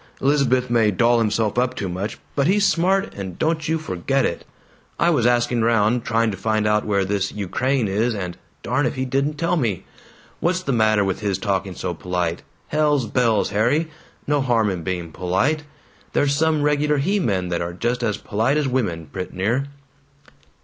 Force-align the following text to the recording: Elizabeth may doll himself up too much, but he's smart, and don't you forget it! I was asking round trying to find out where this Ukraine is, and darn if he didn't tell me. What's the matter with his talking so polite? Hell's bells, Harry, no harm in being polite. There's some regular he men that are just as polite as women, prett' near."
Elizabeth 0.19 0.67
may 0.67 0.89
doll 0.89 1.19
himself 1.19 1.59
up 1.59 1.75
too 1.75 1.87
much, 1.87 2.17
but 2.35 2.47
he's 2.47 2.65
smart, 2.65 3.13
and 3.13 3.37
don't 3.37 3.67
you 3.69 3.77
forget 3.77 4.25
it! 4.25 4.45
I 4.99 5.11
was 5.11 5.27
asking 5.27 5.61
round 5.61 6.05
trying 6.05 6.31
to 6.31 6.37
find 6.37 6.65
out 6.65 6.85
where 6.87 7.05
this 7.05 7.31
Ukraine 7.31 7.87
is, 7.87 8.15
and 8.15 8.35
darn 8.63 8.87
if 8.87 8.95
he 8.95 9.05
didn't 9.05 9.35
tell 9.35 9.55
me. 9.57 9.85
What's 10.39 10.63
the 10.63 10.71
matter 10.71 11.05
with 11.05 11.19
his 11.19 11.37
talking 11.37 11.75
so 11.75 11.93
polite? 11.93 12.41
Hell's 12.69 13.05
bells, 13.05 13.51
Harry, 13.51 13.91
no 14.25 14.41
harm 14.41 14.71
in 14.71 14.81
being 14.81 15.11
polite. 15.11 15.65
There's 16.13 16.33
some 16.35 16.63
regular 16.63 16.97
he 16.97 17.19
men 17.19 17.49
that 17.49 17.61
are 17.61 17.71
just 17.71 18.01
as 18.01 18.17
polite 18.17 18.57
as 18.57 18.67
women, 18.67 19.05
prett' 19.05 19.35
near." 19.35 19.67